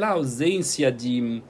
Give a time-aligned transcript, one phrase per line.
[0.00, 1.42] a ausência de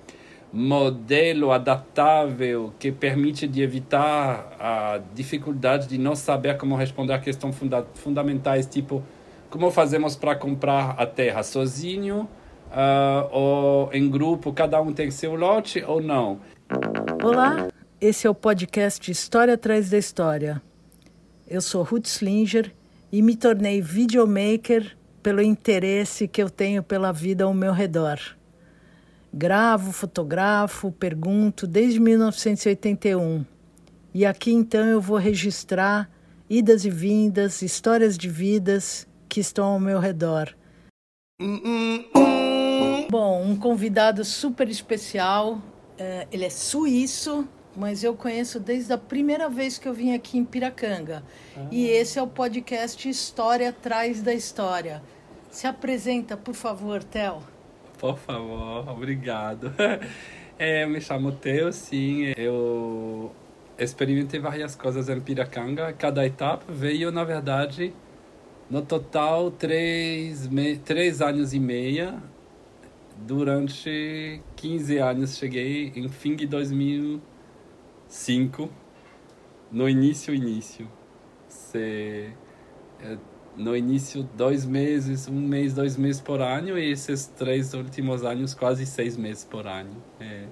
[0.50, 7.54] modelo adaptável que permite de evitar a dificuldade de não saber como responder a questões
[7.54, 9.04] funda fundamentais, tipo
[9.50, 12.26] como fazemos para comprar a terra sozinho
[12.71, 16.41] uh, ou em grupo, cada um tem seu lote ou não.
[17.23, 17.69] Olá,
[18.01, 20.62] esse é o podcast História Atrás da História.
[21.46, 22.75] Eu sou Ruth Slinger
[23.12, 28.38] e me tornei videomaker pelo interesse que eu tenho pela vida ao meu redor.
[29.39, 33.46] Gravo, fotografo, pergunto desde 1981.
[34.12, 36.10] E aqui então eu vou registrar
[36.51, 40.52] idas e vindas, histórias de vidas que estão ao meu redor.
[43.09, 45.62] Bom, um convidado super especial.
[45.96, 47.46] É, ele é suíço,
[47.77, 51.23] mas eu conheço desde a primeira vez que eu vim aqui em Piracanga.
[51.57, 51.68] Ah.
[51.70, 55.01] E esse é o podcast História Atrás da História.
[55.48, 57.41] Se apresenta, por favor, Theo.
[57.98, 59.73] Por favor, obrigado.
[60.61, 62.33] É, me chamo Theo, sim.
[62.37, 63.30] Eu
[63.79, 65.92] experimentei várias coisas em Piracanga.
[65.92, 67.94] Cada etapa veio, na verdade,
[68.69, 70.76] no total, três, me...
[70.76, 72.20] três anos e meia.
[73.19, 78.69] Durante 15 anos, cheguei em fim de 2005,
[79.70, 80.88] no início, início.
[81.46, 82.32] Se
[83.58, 88.54] no início dois meses, um mês, dois meses por ano e esses três últimos anos
[88.54, 90.02] quase seis meses por ano.
[90.20, 90.44] É.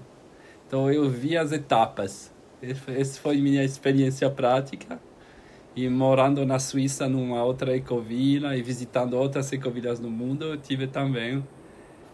[0.67, 2.35] Então eu vi as etapas.
[2.61, 5.01] Essa foi minha experiência prática.
[5.75, 10.87] E morando na Suíça, numa outra ecovila e visitando outras ecovilas no mundo, eu tive
[10.87, 11.47] também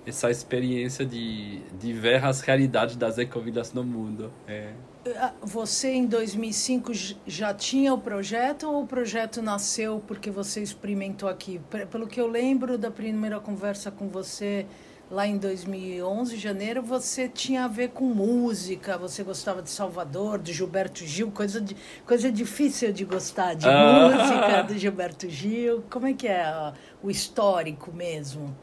[0.05, 4.33] essa experiência de, de ver as realidades das ecovilas no mundo.
[4.49, 4.73] É.
[5.17, 6.93] Ah, você em 2005
[7.27, 11.61] já tinha o projeto ou o projeto nasceu porque você experimentou aqui?
[11.91, 14.65] Pelo que eu lembro da primeira conversa com você
[15.11, 20.53] lá em 2011, janeiro, você tinha a ver com música, você gostava de Salvador, de
[20.53, 24.09] Gilberto Gil, coisa, de, coisa difícil de gostar de ah.
[24.09, 25.83] música, do Gilberto Gil.
[25.91, 26.73] Como é que é
[27.03, 28.57] o histórico mesmo?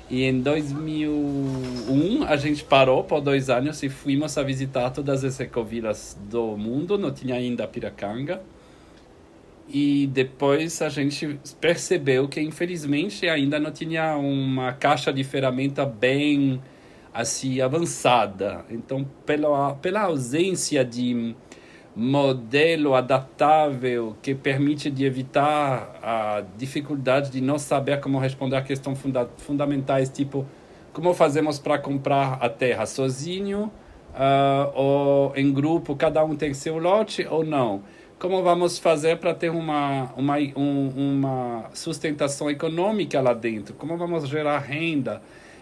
[0.09, 5.39] E em 2001 a gente parou por dois anos e fomos a visitar todas as
[5.39, 6.97] ecovilas do mundo.
[6.97, 8.41] Não tinha ainda Piracanga.
[9.67, 16.61] E depois a gente percebeu que, infelizmente, ainda não tinha uma caixa de ferramenta bem
[17.13, 18.65] assim avançada.
[18.69, 21.35] Então, pela, pela ausência de
[21.95, 28.99] modelo adaptável que permite de evitar a dificuldade de não saber como responder a questões
[28.99, 30.45] funda fundamentais, tipo
[30.91, 32.85] como fazemos para comprar a terra?
[32.85, 33.71] Sozinho
[34.13, 37.81] uh, ou em grupo, cada um tem seu lote ou não
[38.25, 43.75] como vamos fazer para ter uma, uma, um, uma sustentação econômica lá dentro?
[43.75, 45.21] Como vamos gerar renda?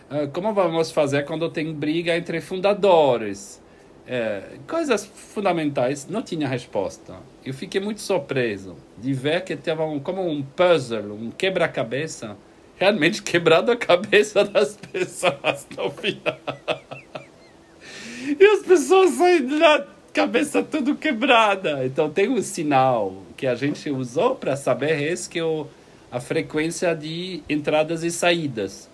[0.09, 3.61] Uh, como vamos fazer quando tem briga entre fundadores?
[4.07, 7.15] É, coisas fundamentais, não tinha resposta.
[7.45, 12.37] Eu fiquei muito surpreso de ver que teve um, como um puzzle, um quebra-cabeça,
[12.77, 16.39] realmente quebrado a cabeça das pessoas no final.
[18.39, 21.85] e as pessoas saem lá cabeça tudo quebrada.
[21.85, 25.65] Então tem um sinal que a gente usou para saber esse que é
[26.11, 28.87] a frequência de entradas e saídas.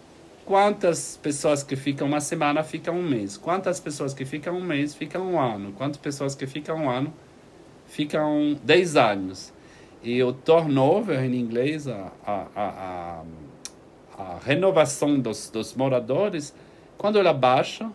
[0.45, 3.37] Quantas pessoas que ficam uma semana ficam um mês?
[3.37, 5.73] Quantas pessoas que ficam um mês ficam um ano?
[5.73, 7.13] Quantas pessoas que ficam um ano
[7.85, 9.53] ficam dez anos?
[10.01, 13.23] E o turnover em inglês, a, a, a,
[14.17, 16.55] a renovação dos, dos moradores,
[16.97, 17.91] quando ela baixa,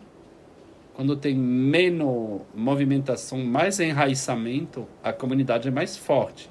[0.95, 6.49] quando tem menos movimentação, mais enraizamento, a comunidade é mais forte.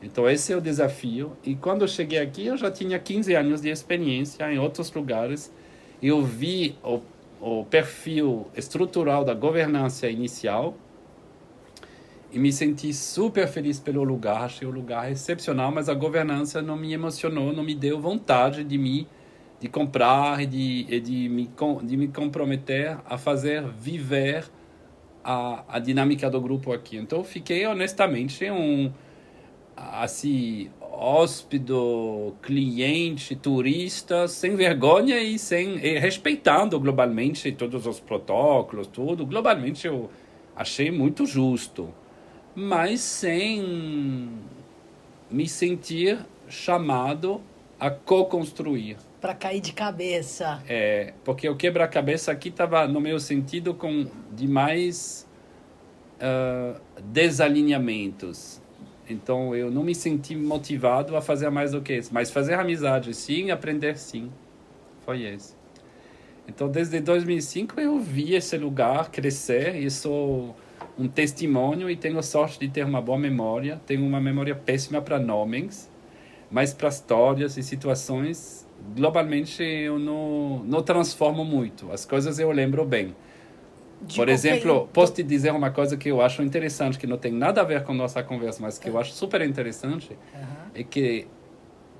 [0.00, 1.32] Então esse é o desafio.
[1.44, 5.52] E quando eu cheguei aqui, eu já tinha 15 anos de experiência em outros lugares.
[6.00, 7.00] Eu vi o,
[7.40, 10.76] o perfil estrutural da governança inicial
[12.30, 14.44] e me senti super feliz pelo lugar.
[14.44, 18.78] Achei o lugar excepcional, mas a governança não me emocionou, não me deu vontade de
[18.78, 19.08] me
[19.60, 21.50] de comprar e de, e de, me,
[21.82, 24.44] de me comprometer a fazer viver
[25.24, 26.96] a, a dinâmica do grupo aqui.
[26.96, 28.92] Então, fiquei honestamente um
[29.76, 31.72] assim hóspede,
[32.40, 39.26] cliente, turista, sem vergonha e sem e respeitando globalmente todos os protocolos, tudo.
[39.26, 40.10] Globalmente eu
[40.54, 41.92] achei muito justo,
[42.54, 44.30] mas sem
[45.30, 47.42] me sentir chamado
[47.78, 48.96] a co-construir.
[49.20, 50.62] Para cair de cabeça.
[50.68, 55.28] É, porque o quebra-cabeça aqui estava, no meu sentido, com demais
[56.20, 58.60] uh, desalinhamentos
[59.08, 62.10] então eu não me senti motivado a fazer mais do que isso.
[62.12, 64.30] Mas fazer amizade sim, aprender sim.
[65.04, 65.56] Foi isso.
[66.48, 70.56] Então desde 2005 eu vi esse lugar crescer e sou
[70.98, 73.80] um testemunho e tenho sorte de ter uma boa memória.
[73.86, 75.90] Tenho uma memória péssima para nomes,
[76.50, 81.90] mas para histórias e situações, globalmente eu não, não transformo muito.
[81.90, 83.14] As coisas eu lembro bem.
[84.02, 87.32] De Por exemplo, posso te dizer uma coisa que eu acho interessante, que não tem
[87.32, 90.70] nada a ver com nossa conversa, mas que eu acho super interessante, uhum.
[90.74, 91.26] é que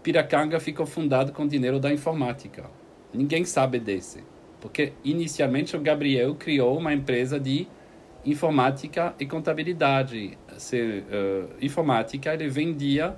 [0.02, 2.70] Piracanga ficou fundado com dinheiro da informática.
[3.12, 4.22] Ninguém sabe desse.
[4.60, 7.66] Porque inicialmente o Gabriel criou uma empresa de
[8.24, 10.36] informática e contabilidade.
[10.58, 13.16] Se, uh, informática, ele vendia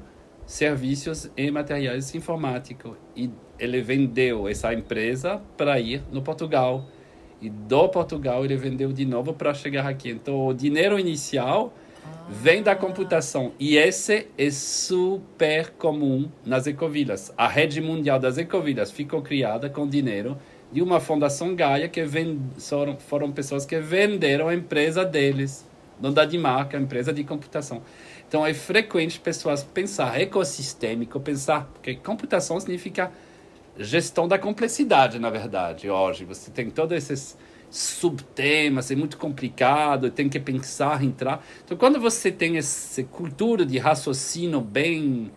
[0.49, 2.97] serviços e materiais informáticos.
[3.15, 6.87] E ele vendeu essa empresa para ir no Portugal
[7.41, 10.09] e do Portugal ele vendeu de novo para chegar aqui.
[10.09, 11.73] Então o dinheiro inicial
[12.31, 17.31] vem da computação e esse é super comum nas ecovilas.
[17.37, 20.39] A rede mundial das ecovilas ficou criada com dinheiro
[20.73, 22.41] de uma fundação Gaia que vend...
[22.99, 25.69] foram, pessoas que venderam a empresa deles,
[26.01, 27.83] não da de marca, a empresa de computação.
[28.29, 33.11] Então é frequente pessoas pensar ecossistêmico, pensar porque computação significa
[33.79, 36.27] gestão da complexidade, na verdade, hoje.
[36.27, 37.39] Você tem todos esses
[37.71, 41.45] subtemas, é muito complicado, tem que pensar, entrar.
[41.65, 45.31] Então, quando você tem essa cultura de raciocínio bem,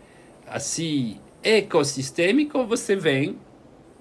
[0.48, 3.38] assim, ecossistêmico, você vem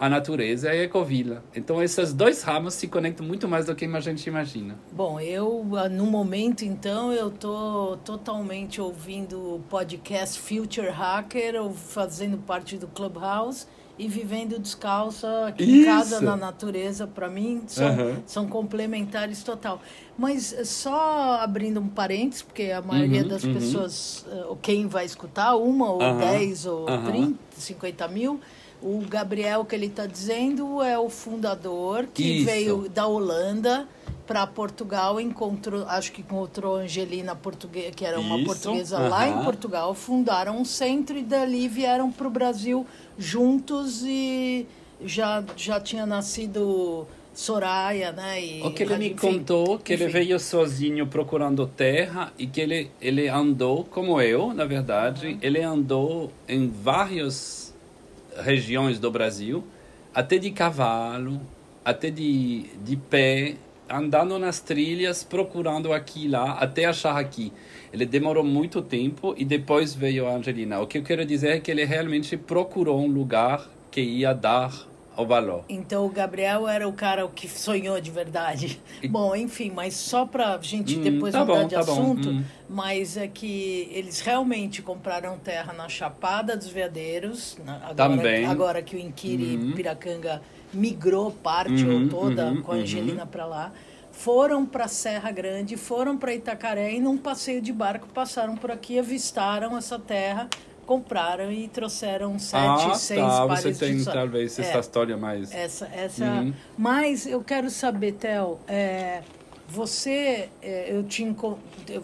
[0.01, 1.45] a natureza e a ecovila.
[1.55, 4.75] Então, esses dois ramos se conectam muito mais do que a gente imagina.
[4.91, 11.75] Bom, eu, ah, no momento, então, eu tô totalmente ouvindo o podcast Future Hacker, ou
[11.75, 13.67] fazendo parte do Clubhouse,
[13.99, 15.83] e vivendo descalça aqui Isso.
[15.83, 18.17] em casa, na natureza, para mim, são, uhum.
[18.25, 19.83] são complementares total.
[20.17, 23.53] Mas eh, só abrindo um parênteses, porque a maioria uhum, das uhum.
[23.53, 28.41] pessoas, uh, quem vai escutar, uma ou dez ou trinta, cinquenta mil,
[28.83, 32.47] o Gabriel que ele está dizendo é o fundador que Isso.
[32.47, 33.87] veio da Holanda
[34.27, 38.47] para Portugal, encontrou, acho que encontrou Angelina portuguesa, que era uma Isso.
[38.47, 39.09] portuguesa uhum.
[39.09, 42.87] lá em Portugal, fundaram um centro e dali vieram para o Brasil
[43.19, 44.69] juntos e
[45.05, 48.41] já, já tinha nascido Soraya, né?
[48.41, 50.05] E, o que ele me enfim, contou que enfim.
[50.05, 55.39] ele veio sozinho procurando terra e que ele, ele andou, como eu, na verdade, uhum.
[55.43, 57.60] ele andou em várias
[58.39, 59.65] regiões do Brasil,
[60.15, 61.41] até de cavalo,
[61.85, 63.57] até de, de pé,
[63.89, 67.53] andando nas trilhas, procurando aqui e lá, até achar aqui.
[67.93, 70.81] Ele demorou muito tempo e depois veio a Angelina.
[70.81, 74.90] O que eu quero dizer é que ele realmente procurou um lugar que ia dar
[75.69, 78.81] Então o Gabriel era o cara que sonhou de verdade.
[79.03, 79.09] E...
[79.09, 82.31] Bom, enfim, mas só para a gente hum, depois tá mudar bom, de tá assunto,
[82.31, 82.45] hum.
[82.69, 88.47] mas é que eles realmente compraram terra na Chapada dos Veadeiros, agora, Também.
[88.47, 89.73] agora que o Inquiri hum.
[89.73, 90.41] Piracanga
[90.73, 93.29] migrou parte ou uhum, toda uhum, com a Angelina uhum.
[93.29, 93.73] para lá
[94.13, 98.99] foram para Serra Grande, foram para Itacaré e num passeio de barco passaram por aqui,
[98.99, 100.49] avistaram essa terra,
[100.91, 103.47] compraram e trouxeram sete, ah, seis tá.
[103.47, 105.55] pares Você tem de talvez essa é, história mais.
[105.55, 106.25] Essa, essa.
[106.25, 106.53] Uhum.
[106.77, 109.23] Mas eu quero saber, Theo, é,
[109.69, 111.25] você, é, eu te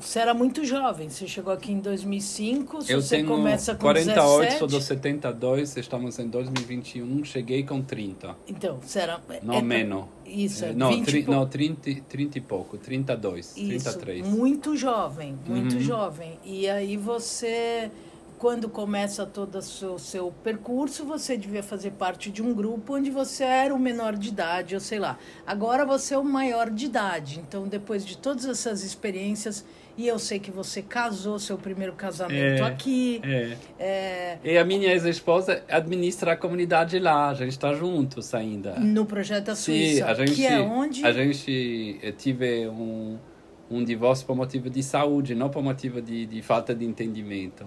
[0.01, 3.81] você era muito jovem, você chegou aqui em 2005, se eu você tenho começa com
[3.81, 4.59] 48, 17...
[4.59, 8.37] sou do 72, estamos em 2021, cheguei com 30.
[8.47, 9.21] Então, você era...
[9.43, 10.05] Não, é, menos.
[10.25, 11.35] Isso, é, não, 20 tri, pou...
[11.35, 14.29] não 30, 30 e pouco, 32, Isso, 33.
[14.29, 15.81] muito jovem, muito uhum.
[15.81, 16.39] jovem.
[16.45, 17.91] E aí você
[18.39, 23.11] quando começa todo o seu, seu, percurso, você devia fazer parte de um grupo onde
[23.11, 25.19] você era o menor de idade, ou sei lá.
[25.47, 27.41] Agora você é o maior de idade.
[27.41, 29.65] Então, depois de todas essas experiências,
[29.97, 33.21] e eu sei que você casou seu primeiro casamento é, aqui.
[33.25, 33.57] É.
[33.79, 34.39] é.
[34.45, 37.31] E a minha ex-esposa administra a comunidade lá.
[37.31, 38.75] A gente está juntos ainda.
[38.79, 39.97] No projeto da Suíça.
[39.97, 41.07] Sim, a gente, que é onde?
[41.07, 43.19] A gente tive um
[43.71, 47.67] um divórcio por motivo de saúde, não por motivo de, de falta de entendimento.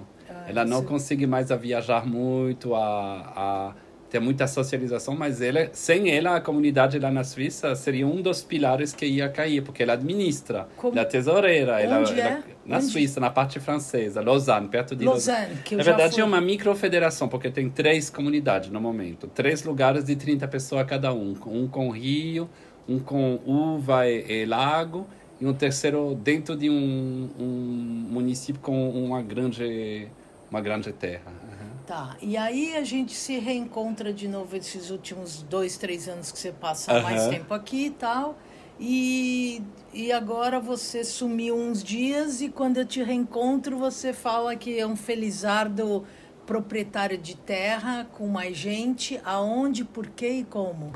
[0.49, 3.73] Ela não consegue mais a viajar muito, a, a
[4.09, 8.41] tem muita socialização, mas ela, sem ela, a comunidade lá na Suíça seria um dos
[8.41, 10.93] pilares que ia cair, porque ela administra, Como?
[10.93, 11.79] ela é tesoureira.
[11.79, 12.43] Ela, Onde ela, é?
[12.65, 12.85] na Onde?
[12.87, 15.61] Suíça, na parte francesa, Lausanne, perto de Lausanne, Lausanne.
[15.63, 16.21] que Na verdade, fui.
[16.23, 19.27] é uma microfederação, porque tem três comunidades no momento.
[19.27, 21.35] Três lugares de 30 pessoas cada um.
[21.45, 22.49] Um com rio,
[22.87, 25.05] um com uva e, e lago,
[25.39, 30.07] e um terceiro dentro de um, um município com uma grande,
[30.49, 31.31] uma grande terra.
[31.31, 31.69] Uhum.
[31.85, 36.37] Tá, e aí a gente se reencontra de novo esses últimos dois, três anos que
[36.37, 37.01] você passa Aham.
[37.01, 38.37] mais tempo aqui e tal.
[38.79, 39.61] E,
[39.93, 44.87] e agora você sumiu uns dias e quando eu te reencontro você fala que é
[44.87, 46.05] um felizardo
[46.45, 49.19] proprietário de terra com mais gente.
[49.25, 50.93] Aonde, por quê e como?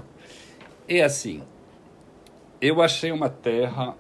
[0.88, 1.44] É assim,
[2.62, 3.96] eu achei uma terra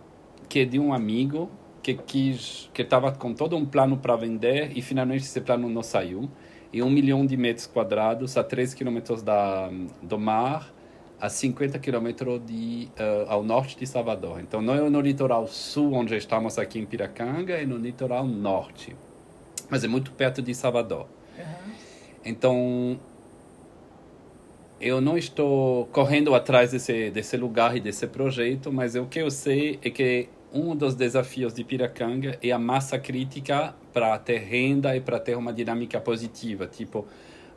[0.47, 1.49] que é de um amigo
[1.83, 5.83] que quis, que estava com todo um plano para vender e finalmente esse plano não
[5.83, 6.29] saiu.
[6.71, 9.69] E um milhão de metros quadrados a 3 quilômetros da,
[10.01, 10.73] do mar,
[11.19, 14.39] a 50 quilômetros de, uh, ao norte de Salvador.
[14.39, 18.95] Então, não é no litoral sul, onde estamos aqui em Piracanga, é no litoral norte.
[19.69, 21.05] Mas é muito perto de Salvador.
[22.25, 22.99] Então,
[24.79, 29.29] eu não estou correndo atrás desse, desse lugar e desse projeto, mas o que eu
[29.29, 34.95] sei é que um dos desafios de Piracanga é a massa crítica para ter renda
[34.95, 37.07] e para ter uma dinâmica positiva, tipo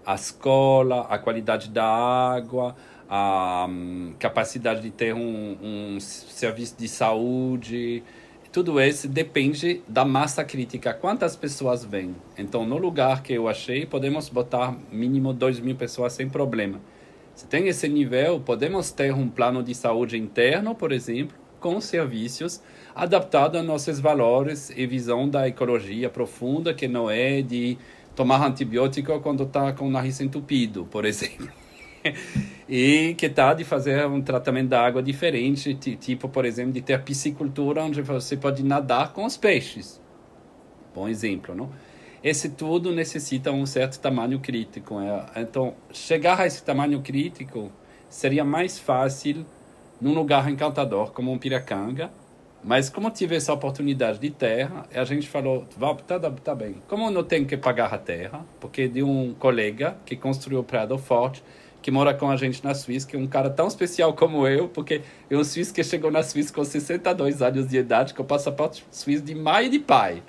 [0.04, 2.76] a escola, a qualidade da água,
[3.08, 8.02] a hum, capacidade de ter um, um serviço de saúde.
[8.52, 12.14] Tudo isso depende da massa crítica, quantas pessoas vêm.
[12.38, 16.80] Então, no lugar que eu achei, podemos botar mínimo 2 mil pessoas sem problema.
[17.34, 21.36] Se tem esse nível, podemos ter um plano de saúde interno, por exemplo,
[21.66, 22.62] com serviços
[22.94, 27.76] adaptados a nossos valores e visão da ecologia profunda, que não é de
[28.14, 31.48] tomar antibiótico quando está com o nariz entupido, por exemplo.
[32.68, 37.02] e que está de fazer um tratamento da água diferente, tipo, por exemplo, de ter
[37.02, 40.00] piscicultura onde você pode nadar com os peixes.
[40.94, 41.68] Bom exemplo, não?
[42.22, 45.00] Esse tudo necessita um certo tamanho crítico.
[45.00, 45.42] É?
[45.42, 47.72] Então, chegar a esse tamanho crítico
[48.08, 49.44] seria mais fácil
[50.00, 52.10] num lugar encantador como um Piracanga,
[52.62, 55.64] mas como tive essa oportunidade de terra, a gente falou,
[56.06, 60.16] tá, tá bem, como não tem que pagar a terra, porque de um colega que
[60.16, 61.42] construiu o Prado Forte,
[61.80, 64.68] que mora com a gente na Suíça, que é um cara tão especial como eu,
[64.68, 68.84] porque é um suíço que chegou na Suíça com 62 anos de idade, com passaporte
[68.90, 70.20] suíço de mãe e de pai.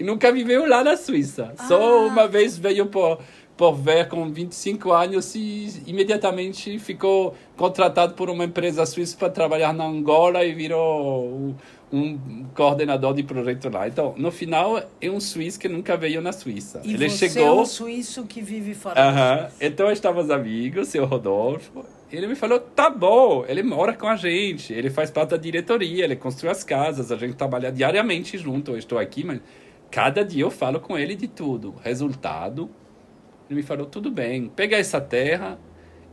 [0.00, 1.52] E nunca viveu lá na Suíça.
[1.58, 1.66] Ah.
[1.66, 3.18] Só uma vez veio por,
[3.58, 9.74] por ver com 25 anos e imediatamente ficou contratado por uma empresa suíça para trabalhar
[9.74, 11.56] na Angola e virou
[11.92, 13.88] um coordenador de projeto lá.
[13.88, 16.80] Então, no final, é um suíço que nunca veio na Suíça.
[16.84, 17.48] E Ele você chegou.
[17.48, 19.52] é um suíço que vive fora da -huh.
[19.60, 21.84] Então, estávamos amigos, seu Rodolfo.
[22.12, 26.04] Ele me falou: tá bom, ele mora com a gente, ele faz parte da diretoria,
[26.04, 28.70] ele construiu as casas, a gente trabalha diariamente junto.
[28.70, 29.40] Eu estou aqui, mas
[29.90, 31.74] cada dia eu falo com ele de tudo.
[31.82, 32.70] Resultado,
[33.48, 35.58] ele me falou: tudo bem, pega essa terra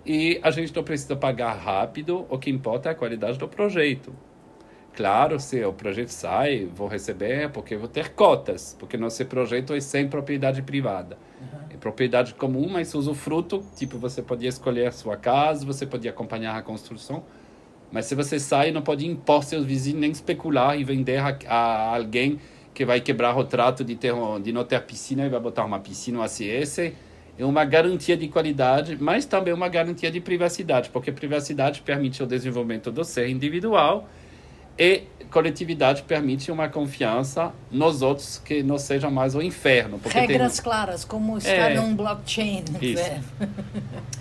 [0.05, 4.13] e a gente não precisa pagar rápido, o que importa é a qualidade do projeto.
[4.95, 9.81] Claro, se o projeto sai, vou receber porque vou ter cotas, porque nosso projeto é
[9.81, 11.17] sem propriedade privada.
[11.41, 11.59] Uhum.
[11.69, 16.55] É propriedade comum, mas usufruto, tipo, você podia escolher a sua casa, você podia acompanhar
[16.55, 17.25] a construção,
[17.91, 21.95] mas se você sai, não pode impor seus vizinhos, nem especular e vender a, a
[21.97, 22.39] alguém
[22.73, 25.79] que vai quebrar o trato de, ter, de não ter piscina e vai botar uma
[25.79, 26.93] piscina, um ACS.
[27.37, 32.25] É uma garantia de qualidade, mas também uma garantia de privacidade, porque privacidade permite o
[32.25, 34.07] desenvolvimento do ser individual
[34.77, 39.99] e coletividade permite uma confiança nos outros que não seja mais o inferno.
[40.05, 40.63] Regras tem...
[40.63, 42.63] claras, como está é, num blockchain.
[42.81, 43.01] Isso.
[43.01, 43.21] É.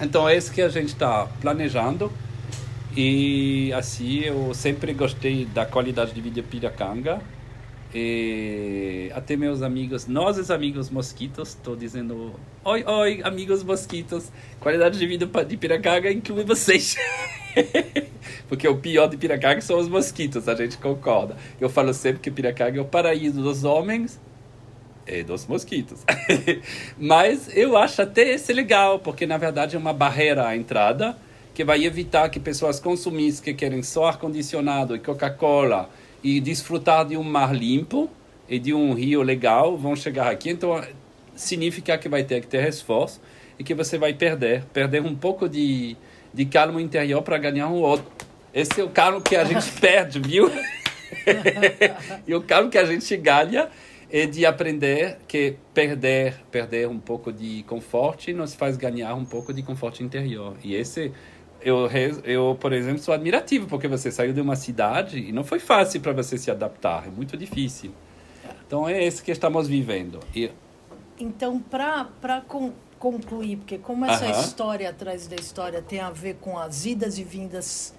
[0.01, 2.13] Então é isso que a gente está planejando
[2.97, 7.21] e assim eu sempre gostei da qualidade de vida Piracanga
[7.95, 12.35] e até meus amigos, nossos amigos mosquitos, estou dizendo
[12.65, 16.97] oi, oi, amigos mosquitos, qualidade de vida de Piracanga inclui vocês.
[18.49, 21.37] Porque o pior de Piracanga são os mosquitos, a gente concorda.
[21.61, 24.21] Eu falo sempre que Piracanga é o paraíso dos homens
[25.07, 26.05] e dos mosquitos.
[26.99, 31.17] Mas eu acho até esse legal, porque na verdade é uma barreira à entrada
[31.55, 35.89] que vai evitar que pessoas consumistas que querem só ar-condicionado e Coca-Cola
[36.25, 38.11] e desfrutar de um mar limpo
[38.49, 40.51] e de um rio legal vão chegar aqui.
[40.51, 40.83] Então
[41.37, 43.21] significa que vai ter que ter esforço
[43.59, 45.97] e que você vai perder, perder um pouco de
[46.35, 48.07] de calmo interior para ganhar um outro.
[48.53, 50.51] Esse é o calmo que a gente perde, viu?
[52.27, 53.69] e o calmo que a gente ganha
[54.11, 59.53] e de aprender que perder perder um pouco de conforto nos faz ganhar um pouco
[59.53, 60.57] de conforto interior.
[60.63, 61.13] E esse
[61.65, 61.89] eu,
[62.25, 66.01] eu, por exemplo, sou admirativo porque você saiu de uma cidade e não foi fácil
[66.01, 67.93] para você se adaptar, é muito difícil.
[68.67, 70.21] Então é esse que estamos vivendo.
[70.35, 70.51] E...
[71.19, 72.43] Então, para
[72.99, 74.41] concluir, porque como essa uh -huh.
[74.41, 77.95] história atrás da história tem a ver com as idas e vindas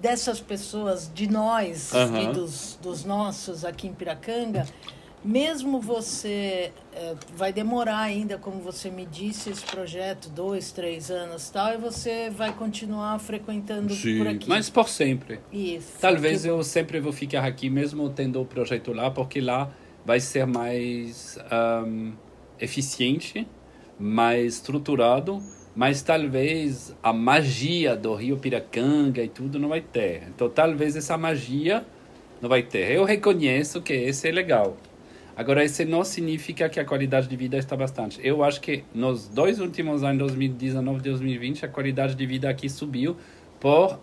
[0.00, 2.30] dessas pessoas, de nós uh -huh.
[2.30, 4.66] e dos, dos nossos aqui em Piracanga,
[5.24, 11.50] mesmo você é, vai demorar ainda, como você me disse, esse projeto, dois, três anos
[11.50, 14.48] tal, e você vai continuar frequentando Sim, por aqui.
[14.48, 15.40] Mas por sempre.
[15.52, 15.98] Isso.
[16.00, 19.70] Talvez eu sempre vou ficar aqui, mesmo tendo o projeto lá, porque lá
[20.04, 21.38] vai ser mais
[21.86, 22.12] um,
[22.60, 23.46] eficiente,
[23.98, 25.42] mais estruturado,
[25.74, 30.24] mas talvez a magia do Rio Piracanga e tudo não vai ter.
[30.28, 31.84] Então talvez essa magia
[32.40, 32.92] não vai ter.
[32.92, 34.76] Eu reconheço que esse é legal.
[35.38, 38.20] Agora, isso não significa que a qualidade de vida está bastante.
[38.24, 42.68] Eu acho que nos dois últimos anos, 2019 e 2020, a qualidade de vida aqui
[42.68, 43.16] subiu
[43.60, 44.00] por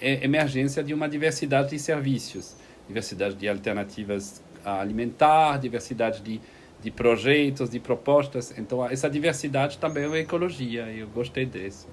[0.00, 6.40] emergência de uma diversidade de serviços, diversidade de alternativas alimentar, diversidade de
[6.80, 8.56] de projetos, de propostas.
[8.56, 11.88] Então, essa diversidade também é ecologia, e eu gostei disso.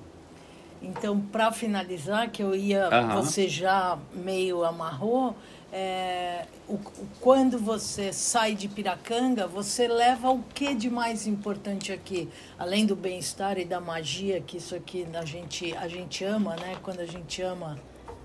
[0.81, 3.15] Então, para finalizar, que eu ia, uhum.
[3.15, 5.35] você já meio amarrou,
[5.77, 6.77] é, o,
[7.19, 12.29] quando você sai de Piracanga, você leva o que de mais importante aqui?
[12.57, 16.77] Além do bem-estar e da magia, que isso aqui a gente, a gente ama, né?
[16.81, 17.77] Quando a gente ama,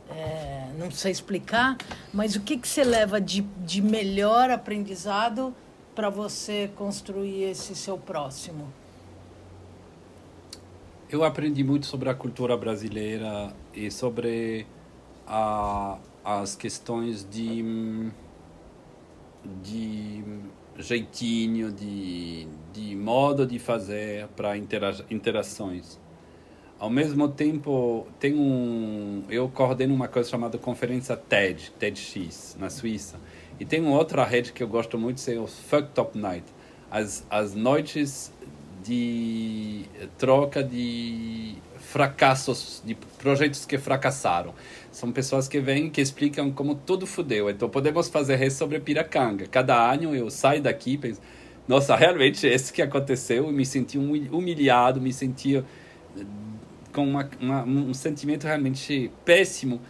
[0.08, 1.76] é, não sei explicar,
[2.12, 5.52] mas o que, que você leva de, de melhor aprendizado
[5.92, 8.72] para você construir esse seu próximo?
[11.10, 14.68] Eu aprendi muito sobre a cultura brasileira e sobre
[15.26, 18.10] a, as questões de,
[19.62, 20.24] de
[20.78, 25.98] jeitinho, de, de modo de fazer para intera interações.
[26.78, 33.18] Ao mesmo tempo, tem um, eu coordeno uma coisa chamada Conferência TED, TEDx, na Suíça
[33.60, 36.46] e tem uma outra rede que eu gosto muito, é o Fuck Top Night.
[36.90, 38.32] As, as noites
[38.82, 39.84] de
[40.16, 41.56] troca de
[41.90, 44.54] fracassos, de projetos que fracassaram.
[44.92, 47.50] São pessoas que vêm que explicam como tudo fudeu.
[47.50, 49.46] Então podemos fazer isso sobre Piracanga.
[49.48, 51.20] Cada ano eu saio daqui e penso,
[51.66, 55.62] nossa, realmente esse que aconteceu, eu me senti humilhado, me senti eh,
[56.92, 59.80] com uma, uma, um sentimento realmente péssimo.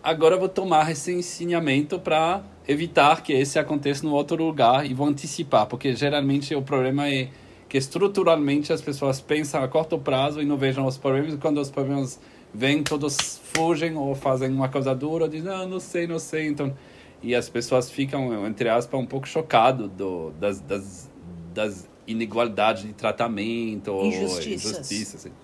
[0.00, 5.08] Agora vou tomar esse ensinamento para evitar que esse aconteça no outro lugar e vão
[5.08, 7.28] antecipar, porque geralmente o problema é
[7.68, 11.60] que estruturalmente as pessoas pensam a curto prazo e não vejam os problemas, e quando
[11.60, 12.18] os problemas
[12.52, 16.74] vêm, todos fugem ou fazem uma coisa dura, dizem, ah, não sei, não sei, então...
[17.20, 21.10] E as pessoas ficam, entre aspas, um pouco chocadas do, das, das,
[21.52, 24.70] das inigualdades de tratamento, injustiças.
[24.70, 25.26] injustiças.
[25.26, 25.34] Assim.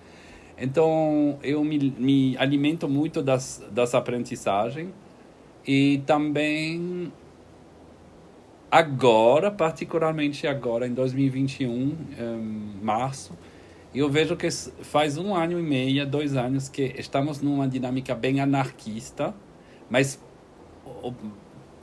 [0.57, 4.89] Então, eu me, me alimento muito das, das aprendizagens
[5.67, 7.11] e também
[8.75, 13.31] agora, particularmente agora, em 2021, em março,
[13.93, 18.41] eu vejo que faz um ano e meio, dois anos, que estamos numa dinâmica bem
[18.41, 19.33] anarquista,
[19.89, 20.21] mas
[20.85, 21.13] o,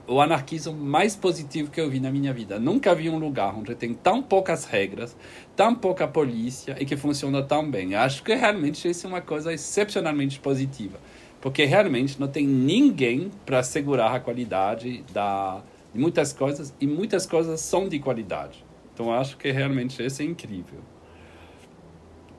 [0.07, 2.59] o anarquismo mais positivo que eu vi na minha vida.
[2.59, 5.17] Nunca vi um lugar onde tem tão poucas regras,
[5.57, 7.95] tão pouca polícia e que funciona tão bem.
[7.95, 10.99] Acho que realmente isso é uma coisa excepcionalmente positiva
[11.41, 15.61] porque realmente não tem ninguém para assegurar a qualidade da,
[15.93, 18.65] de muitas coisas e muitas coisas são de qualidade.
[18.93, 20.81] Então acho que realmente isso é incrível.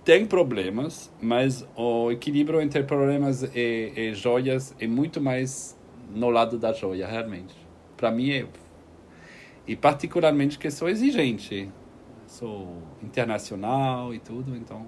[0.04, 5.80] Tem problemas, mas o equilíbrio entre problemas e, e joias é muito mais
[6.14, 7.56] no lado da joia, realmente.
[7.96, 8.46] Para mim é.
[9.66, 11.70] E particularmente que sou exigente.
[12.28, 14.86] Sou internacional e tudo, então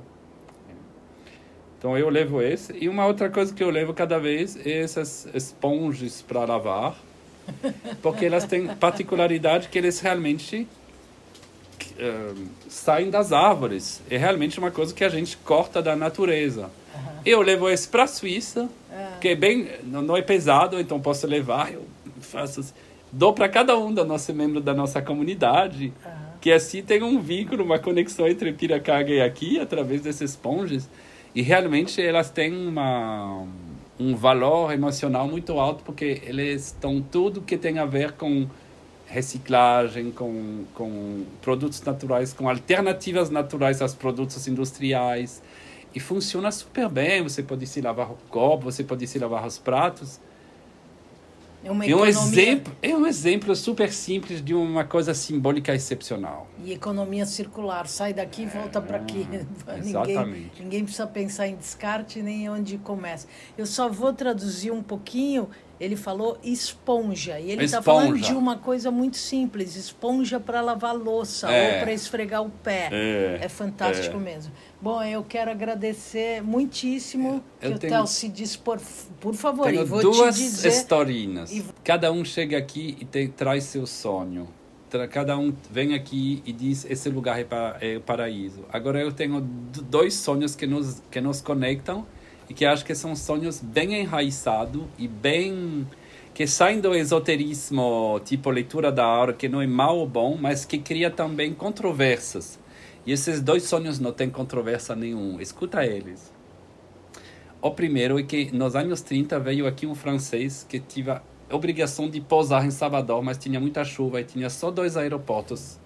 [1.85, 2.75] então eu levo esse.
[2.81, 6.97] E uma outra coisa que eu levo cada vez é essas esponjas para lavar.
[8.01, 10.67] Porque elas têm particularidade que eles realmente
[11.99, 14.01] uh, saem das árvores.
[14.09, 16.63] É realmente uma coisa que a gente corta da natureza.
[16.63, 17.01] Uhum.
[17.25, 19.19] Eu levo esse para a Suíça, uhum.
[19.19, 21.73] que é bem, não é pesado, então posso levar.
[21.73, 21.83] Eu
[22.19, 22.73] faço assim,
[23.11, 26.11] dou para cada um da nossa membro da nossa comunidade, uhum.
[26.41, 30.89] que assim tem um vínculo, uma conexão entre Piracanga e aqui através desses esponjas.
[31.33, 33.45] E realmente elas têm uma,
[33.99, 38.47] um valor emocional muito alto porque eles estão tudo que tem a ver com
[39.07, 45.41] reciclagem, com, com produtos naturais, com alternativas naturais aos produtos industriais.
[45.93, 47.21] E funciona super bem.
[47.23, 50.19] Você pode se lavar o copo, você pode se lavar os pratos.
[51.65, 55.73] É, uma é um economia- exemplo, é um exemplo super simples de uma coisa simbólica
[55.73, 56.47] excepcional.
[56.63, 59.25] E economia circular, sai daqui e volta para aqui.
[59.27, 60.61] ninguém, É, exatamente.
[60.63, 63.27] ninguém precisa pensar em descarte nem onde começa.
[63.57, 65.49] Eu só vou traduzir um pouquinho.
[65.79, 67.39] Ele falou esponja.
[67.39, 71.73] E ele está falando de uma coisa muito simples: esponja para lavar louça É.
[71.75, 72.89] ou para esfregar o pé.
[73.41, 74.53] É, fantástico mesmo.
[74.81, 78.79] Bom, eu quero agradecer muitíssimo Eu que o tenho- Theo se dispor.
[79.19, 80.69] Por favor, Tenho e vou duas te dizer.
[80.69, 81.51] historinhas.
[81.51, 84.47] e- Cada um chega aqui e te- traz seu sonho.
[85.11, 88.63] Cada um vem aqui e diz esse lugar é, pa- é o paraíso.
[88.71, 92.05] Agora eu tenho dois sonhos que nos que nos conectam
[92.49, 95.87] e que acho que são sonhos bem enraizados e bem
[96.33, 100.65] que saem do esoterismo, tipo leitura da aura, que não é mal ou bom, mas
[100.65, 102.59] que cria também controvérsias.
[103.05, 105.39] E esses dois sonhos não têm controvérsia nenhum.
[105.39, 106.33] Escuta eles.
[107.61, 112.09] O primeiro é que nos anos 30 veio aqui um francês que tinha a obrigação
[112.09, 115.79] de pousar em Salvador, mas tinha muita chuva e tinha só dois aeroportos.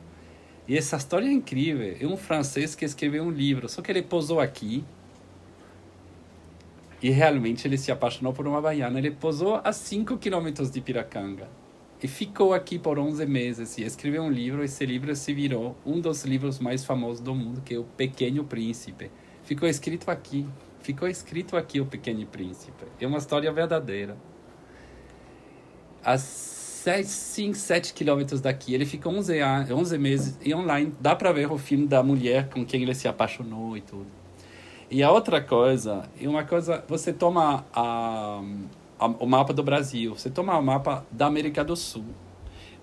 [0.67, 1.95] E essa história é incrível.
[1.99, 4.83] É um francês que escreveu um livro, só que ele pousou aqui.
[7.01, 8.99] E realmente ele se apaixonou por uma baiana.
[8.99, 11.47] Ele pousou a 5 quilômetros de Piracanga.
[12.01, 14.63] E ficou aqui por 11 meses e escreveu um livro.
[14.63, 18.43] Esse livro se virou um dos livros mais famosos do mundo, que é O Pequeno
[18.43, 19.11] Príncipe.
[19.43, 20.45] Ficou escrito aqui.
[20.81, 22.85] Ficou escrito aqui O Pequeno Príncipe.
[22.99, 24.17] É uma história verdadeira.
[26.03, 31.31] A 5, 7 quilômetros daqui, ele ficou 11, a- 11 meses e online dá para
[31.33, 34.07] ver o filme da mulher com quem ele se apaixonou e tudo.
[34.91, 38.41] E a outra coisa, é uma coisa, você toma a,
[38.99, 42.05] a- o mapa do Brasil, você toma o mapa da América do Sul.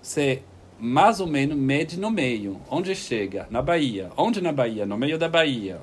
[0.01, 0.41] Você
[0.79, 4.09] mais ou menos mede no meio, onde chega, na Bahia.
[4.15, 4.85] Onde na Bahia?
[4.85, 5.81] No meio da Bahia.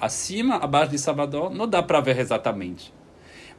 [0.00, 2.94] Acima, abaixo de Salvador, não dá para ver exatamente.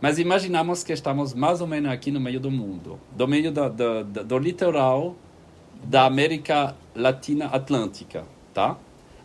[0.01, 3.69] Mas imaginamos que estamos mais ou menos aqui no meio do mundo, do meio do,
[3.69, 5.15] do, do, do litoral
[5.83, 8.77] da América Latina Atlântica, tá?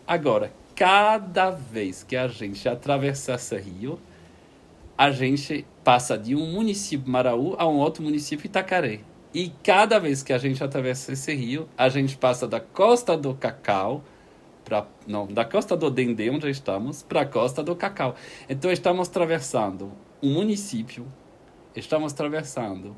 [0.05, 3.99] Agora, cada vez que a gente atravessa esse rio,
[4.97, 8.99] a gente passa de um município Maraú a um outro município Itacaré.
[9.33, 13.33] E cada vez que a gente atravessa esse rio, a gente passa da costa do
[13.33, 14.03] Cacau
[14.63, 18.15] pra, não, da costa do Dendê, onde estamos, para a costa do Cacau.
[18.49, 21.05] Então estamos atravessando um município,
[21.75, 22.95] estamos atravessando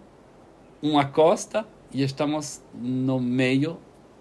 [0.81, 3.77] uma costa e estamos no meio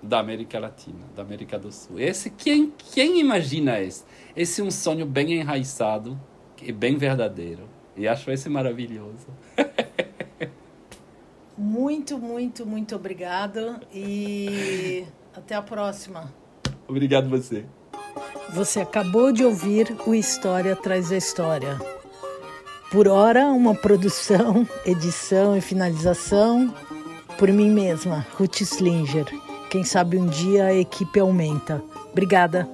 [0.07, 1.99] da América Latina, da América do Sul.
[2.01, 4.05] Esse quem quem imagina esse?
[4.35, 6.19] Esse é um sonho bem enraizado
[6.63, 7.69] e bem verdadeiro.
[7.97, 9.27] E acho esse maravilhoso.
[11.59, 16.31] Muito, muito, muito obrigado e até a próxima.
[16.87, 17.65] Obrigado você.
[18.51, 21.79] Você acabou de ouvir o História Traz a História.
[22.93, 26.75] Por hora, uma produção, edição e finalização
[27.39, 29.46] por mim mesma, Ruth Slinger.
[29.77, 31.83] Quem sabe um dia a equipe aumenta.
[32.11, 32.67] Obrigada.